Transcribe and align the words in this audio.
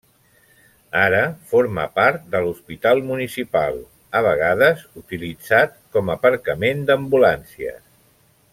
Ara 1.01 1.19
forma 1.51 1.83
part 1.97 2.23
de 2.35 2.41
l'hospital 2.45 3.03
municipal, 3.09 3.77
a 4.21 4.23
vegades 4.29 4.81
utilitzat 5.03 5.77
com 5.99 6.11
aparcament 6.15 6.83
d'ambulàncies. 6.89 7.79